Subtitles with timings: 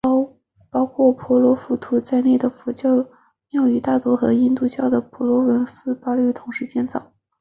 [0.71, 3.05] 包括婆罗浮屠在内的佛教
[3.51, 7.13] 庙宇大约和印度教的湿婆神庙普兰巴南同时建造。